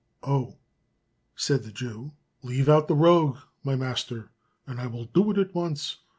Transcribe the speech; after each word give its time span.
"Oh!" 0.23 0.57
said 1.35 1.61
the 1.61 1.71
Jew, 1.71 2.13
"leave 2.41 2.67
out 2.67 2.87
the 2.87 2.95
rogue, 2.95 3.37
my 3.63 3.75
master, 3.75 4.31
and 4.65 4.81
I 4.81 4.87
will 4.87 5.05
do 5.05 5.29
it 5.29 5.37
at 5.37 5.53
once. 5.53 5.97